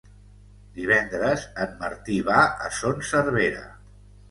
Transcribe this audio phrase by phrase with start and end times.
[0.77, 3.65] Divendres en Martí va a Son Servera.